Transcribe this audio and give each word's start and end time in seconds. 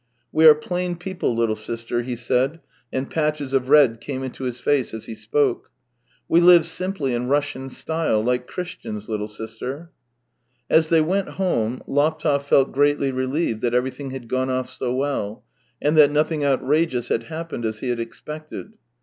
"We 0.31 0.47
are 0.47 0.55
plain 0.55 0.95
people, 0.95 1.35
Httle 1.37 1.55
sister," 1.55 2.01
he 2.01 2.15
said, 2.15 2.59
and 2.91 3.07
patches 3.07 3.53
of 3.53 3.69
red 3.69 4.01
came 4.01 4.23
into 4.23 4.45
his 4.45 4.59
face 4.59 4.95
as 4.95 5.05
he 5.05 5.13
spoke." 5.13 5.69
We 6.27 6.41
live 6.41 6.65
simply 6.65 7.13
in 7.13 7.27
Russian 7.27 7.69
style, 7.69 8.19
like 8.23 8.47
Christians, 8.47 9.07
little 9.07 9.27
sister." 9.27 9.91
As 10.71 10.89
they 10.89 11.01
went 11.01 11.29
home, 11.37 11.83
Laptev 11.85 12.41
felt 12.47 12.71
greatly 12.71 13.11
relieved 13.11 13.61
THREE 13.61 13.69
YEARS 13.69 13.73
229 13.73 13.73
that 13.73 13.77
everything 13.77 14.09
had 14.09 14.27
gone 14.27 14.49
off 14.49 14.71
so 14.71 14.91
well, 14.91 15.43
and 15.79 15.95
that 15.99 16.09
nothing 16.09 16.43
outrageous 16.43 17.09
had 17.09 17.25
happened 17.25 17.63
as 17.63 17.81
he 17.81 17.89
had 17.89 17.99
expected. 17.99 18.73